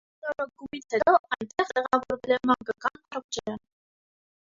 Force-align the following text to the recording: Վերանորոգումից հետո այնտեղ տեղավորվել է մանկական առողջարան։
Վերանորոգումից 0.27 0.87
հետո 0.95 1.13
այնտեղ 1.37 1.69
տեղավորվել 1.75 2.37
է 2.39 2.41
մանկական 2.53 3.01
առողջարան։ 3.07 3.65